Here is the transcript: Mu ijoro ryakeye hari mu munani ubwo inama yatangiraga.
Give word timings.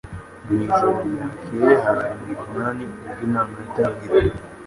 Mu 0.45 0.55
ijoro 0.67 0.91
ryakeye 1.09 1.71
hari 1.83 2.09
mu 2.33 2.43
munani 2.51 2.83
ubwo 2.87 3.21
inama 3.27 3.53
yatangiraga. 3.61 4.31